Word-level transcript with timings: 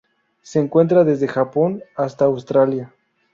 Se 0.41 0.57
encuentra 0.57 1.03
desde 1.03 1.27
Japón 1.27 1.83
hasta 1.95 2.25
Australia. 2.25 2.91